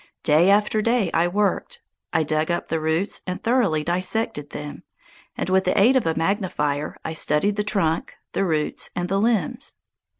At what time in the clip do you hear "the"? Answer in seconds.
2.69-2.79, 5.65-5.79, 7.55-7.63, 8.31-8.43, 9.09-9.21